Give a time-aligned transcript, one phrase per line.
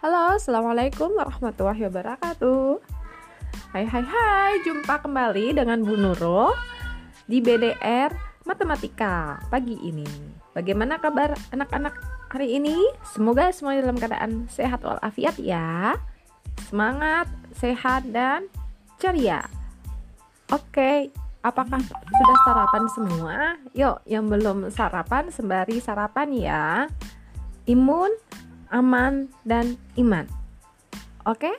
[0.00, 2.80] Halo, Assalamualaikum warahmatullahi wabarakatuh.
[3.76, 6.56] Hai hai hai, jumpa kembali dengan Bu Nurul
[7.28, 8.08] Di BDR
[8.48, 10.08] Matematika pagi ini.
[10.56, 11.92] Bagaimana kabar anak-anak
[12.32, 12.80] hari ini?
[13.04, 15.92] Semoga semuanya dalam keadaan sehat walafiat ya.
[16.72, 17.28] Semangat,
[17.60, 18.48] sehat, dan
[18.96, 19.44] ceria.
[20.48, 21.12] Oke,
[21.44, 23.36] apakah sudah sarapan semua?
[23.76, 26.64] Yuk, yang belum sarapan sembari sarapan ya.
[27.68, 28.08] Imun
[28.70, 30.24] aman, dan iman.
[31.26, 31.50] Oke?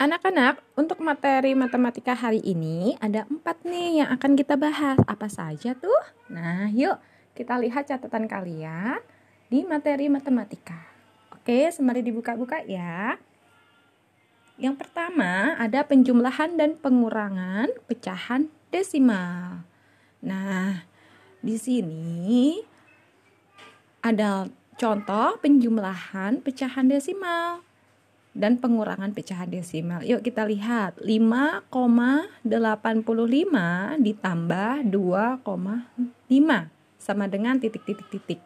[0.00, 4.96] Anak-anak, untuk materi matematika hari ini ada empat nih yang akan kita bahas.
[5.04, 6.02] Apa saja tuh?
[6.32, 6.96] Nah, yuk
[7.36, 8.98] kita lihat catatan kalian
[9.52, 10.76] di materi matematika.
[11.36, 13.20] Oke, sembari dibuka-buka ya.
[14.60, 19.64] Yang pertama ada penjumlahan dan pengurangan pecahan desimal.
[20.24, 20.84] Nah,
[21.40, 22.60] di sini
[24.00, 27.64] ada contoh penjumlahan pecahan desimal
[28.32, 30.00] dan pengurangan pecahan desimal.
[30.06, 32.44] Yuk kita lihat 5,85
[33.98, 38.40] ditambah 2,5 sama dengan titik-titik-titik.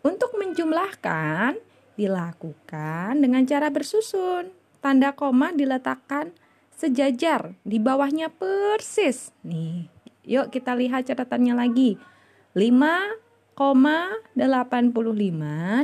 [0.00, 1.60] Untuk menjumlahkan
[2.00, 4.48] dilakukan dengan cara bersusun.
[4.80, 6.32] Tanda koma diletakkan
[6.72, 9.36] sejajar di bawahnya persis.
[9.44, 9.92] Nih,
[10.30, 11.98] Yuk kita lihat catatannya lagi.
[12.54, 13.58] 5,85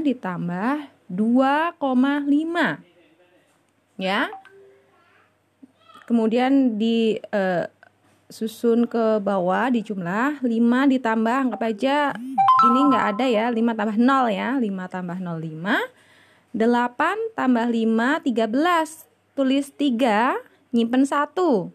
[0.06, 0.74] ditambah
[1.10, 3.98] 2,5.
[3.98, 4.30] Ya.
[6.06, 7.66] Kemudian di uh,
[8.30, 12.12] susun ke bawah di jumlah 5 ditambah anggap aja
[12.66, 18.26] ini enggak ada ya 5 tambah 0 ya 5 tambah 0 5 8 tambah 5
[18.26, 21.70] 13 tulis 3 nyimpen 1 1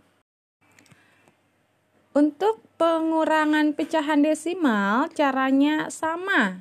[2.13, 6.61] Untuk pengurangan pecahan desimal caranya sama.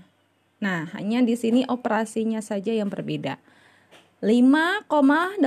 [0.64, 3.36] Nah, hanya di sini operasinya saja yang berbeda.
[4.24, 5.44] 5,85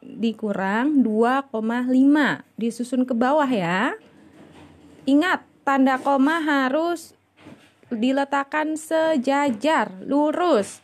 [0.00, 1.52] dikurang 2,5
[2.56, 3.92] disusun ke bawah ya.
[5.04, 7.12] Ingat, tanda koma harus
[7.92, 10.80] diletakkan sejajar, lurus.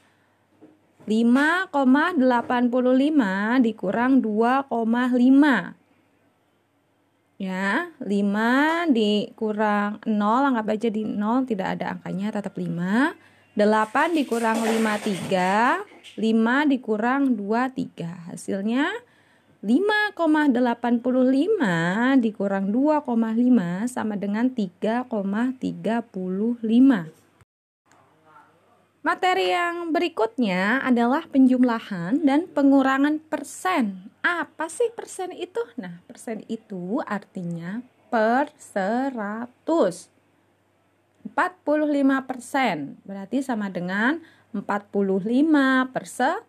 [1.06, 5.78] 5,85 dikurang 2,5.
[7.37, 13.15] Ya, 5 dikurang 0, anggap aja di 0 tidak ada angkanya, tetap 5.
[13.56, 14.68] 8 dikurang 5,
[15.32, 15.80] 3.
[16.20, 18.28] 5 dikurang 2, 3.
[18.28, 18.92] Hasilnya
[19.64, 25.08] 5,85 dikurang 2,5 sama dengan 3,35.
[29.00, 34.12] Materi yang berikutnya adalah penjumlahan dan pengurangan persen.
[34.20, 35.64] Apa sih persen itu?
[35.80, 37.80] Nah, persen itu artinya
[38.12, 40.12] per 100.
[41.36, 44.24] 45 persen berarti sama dengan
[44.56, 46.41] 45 per 100.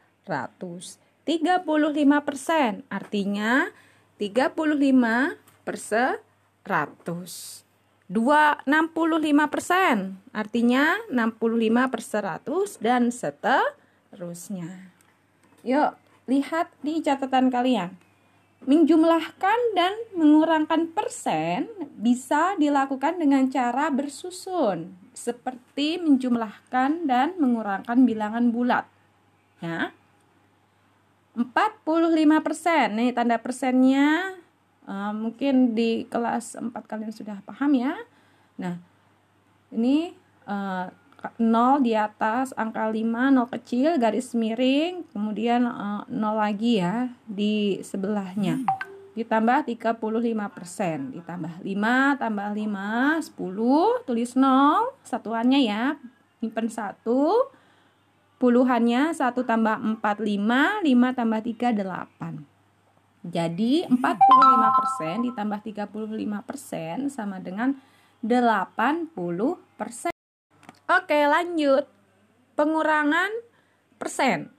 [1.27, 2.87] 35 persen.
[2.87, 3.67] Artinya
[4.15, 5.35] 35
[5.67, 7.67] per 100.
[8.07, 10.15] 2, 65 persen.
[10.31, 14.95] Artinya 65 per 100 dan seterusnya.
[15.67, 15.99] Yuk,
[16.31, 17.99] lihat di catatan kalian.
[18.63, 28.85] Menjumlahkan dan mengurangkan persen bisa dilakukan dengan cara bersusun, seperti menjumlahkan dan mengurangkan bilangan bulat.
[29.57, 29.89] Ya,
[31.33, 32.93] 45%.
[32.93, 34.37] Nih tanda persennya
[34.85, 37.97] uh, mungkin di kelas 4 kalian sudah paham ya.
[38.61, 38.77] Nah,
[39.73, 40.13] ini
[40.45, 40.93] uh,
[41.41, 47.81] 0 di atas angka 5, 0 kecil, garis miring, kemudian uh, 0 lagi ya di
[47.81, 48.61] sebelahnya.
[49.17, 55.97] Ditambah 35%, ditambah 5 tambah 5 10, tulis 0, satuannya ya.
[56.37, 57.01] Simpen 1
[58.37, 62.45] Puluhannya 1 tambah 4, 5, 5 tambah 3, 8.
[63.25, 67.73] Jadi 45% ditambah 35% sama dengan
[68.21, 70.13] 80%.
[70.85, 71.89] Oke lanjut.
[72.53, 73.33] Pengurangan
[73.97, 74.53] persen.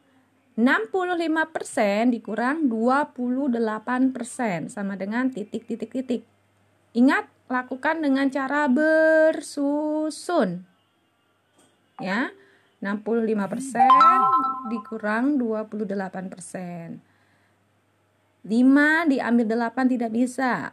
[0.58, 3.14] 65% dikurang 28%
[4.66, 6.26] sama dengan titik-titik-titik.
[6.98, 10.66] Ingat, lakukan dengan cara bersusun.
[12.02, 12.34] Ya.
[12.78, 17.02] 65% dikurang 28%.
[18.46, 20.72] 5 diambil 8 tidak bisa.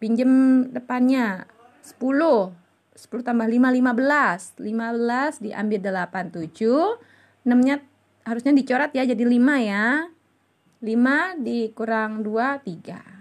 [0.00, 1.44] Pinjem depannya
[1.80, 2.52] 10.
[2.96, 4.56] 10 tambah 5 15.
[4.56, 6.96] 15 diambil 8 7.
[7.44, 7.84] 6-nya
[8.24, 10.08] harusnya dicoret ya jadi 5 ya.
[10.84, 13.14] 5 dikurang 2 3.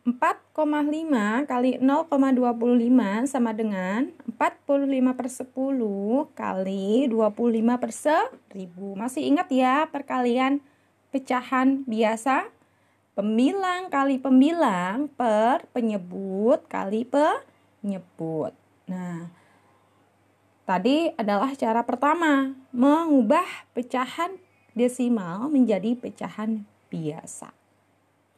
[0.07, 4.07] 4,5 kali 0,25 sama dengan
[4.39, 8.95] 45 per 10 kali 25 per 1000.
[8.95, 10.63] Masih ingat ya perkalian
[11.11, 12.47] pecahan biasa?
[13.11, 18.55] Pembilang kali pembilang per penyebut kali penyebut.
[18.87, 19.27] Nah,
[20.63, 24.39] tadi adalah cara pertama, mengubah pecahan
[24.71, 27.58] desimal menjadi pecahan biasa.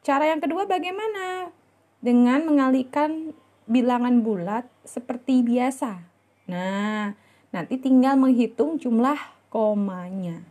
[0.02, 1.54] Cara yang kedua bagaimana?
[2.02, 3.38] Dengan mengalihkan
[3.70, 6.02] bilangan bulat seperti biasa.
[6.50, 7.14] Nah,
[7.54, 9.14] nanti tinggal menghitung jumlah
[9.46, 10.42] komanya.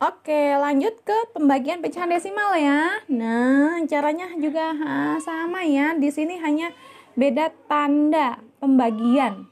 [0.00, 3.04] Oke, lanjut ke pembagian pecahan desimal ya.
[3.12, 5.92] Nah, caranya juga ha, sama ya.
[5.92, 6.72] Di sini hanya
[7.20, 9.44] beda tanda pembagian.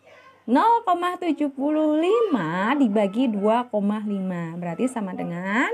[0.49, 1.53] 0,75
[2.81, 3.69] dibagi 2,5
[4.57, 5.69] berarti sama dengan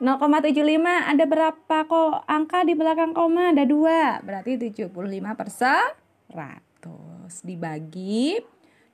[0.00, 2.24] 0,75 ada berapa kok?
[2.24, 4.16] Angka di belakang koma ada dua.
[4.24, 4.88] Berarti 75
[5.36, 8.40] per 100 dibagi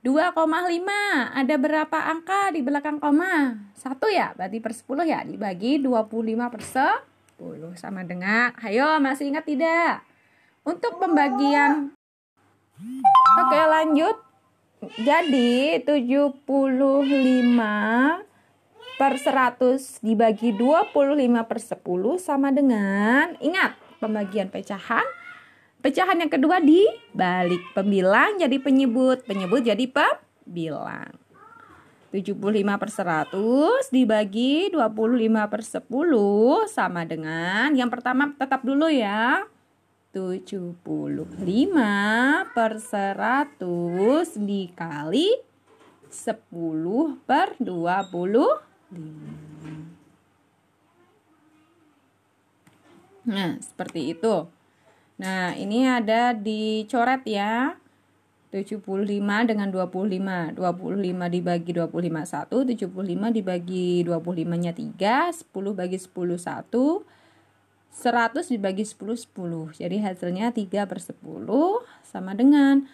[0.03, 0.35] 2,5
[1.31, 3.55] ada berapa angka di belakang koma?
[3.79, 4.35] Satu ya?
[4.35, 5.23] Berarti per 10 ya?
[5.23, 10.03] Dibagi 25 per 10 sama dengan ayo masih ingat tidak?
[10.67, 11.95] Untuk pembagian
[13.39, 14.19] oke lanjut.
[15.07, 16.35] Jadi 75
[19.07, 20.91] per 100 dibagi 25
[21.47, 21.79] per 10
[22.19, 25.07] sama dengan, ingat pembagian pecahan.
[25.79, 31.15] Pecahan yang kedua dibalik pembilang jadi penyebut, penyebut jadi pembilang.
[32.11, 32.35] 75
[32.75, 39.47] per 100 dibagi 25 per 10 sama dengan, yang pertama tetap dulu ya,
[40.11, 40.83] 75
[42.51, 43.55] per 100
[44.35, 45.31] dikali
[46.11, 48.67] 10 per 25.
[53.27, 54.47] Nah, seperti itu.
[55.19, 57.75] Nah, ini ada dicoret ya.
[58.47, 60.55] 75 dengan 25.
[60.55, 67.03] 25 dibagi 25 1, 75 dibagi 25-nya 3, 10 bagi 10 1,
[67.91, 69.75] 100 dibagi 10 10.
[69.75, 72.87] Jadi hasilnya 3 per 10 sama dengan